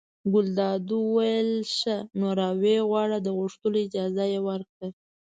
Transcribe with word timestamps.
ګلداد 0.33 0.87
وویل 0.97 1.51
ښه! 1.75 1.95
نو 2.19 2.27
را 2.39 2.49
ویې 2.61 2.77
غواړه 2.89 3.17
د 3.21 3.27
غوښتلو 3.37 3.77
اجازه 3.85 4.23
یې 4.33 4.39
ورکړه. 4.47 4.87